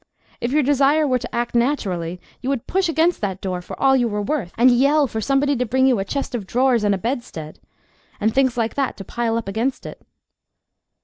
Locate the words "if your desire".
0.39-1.05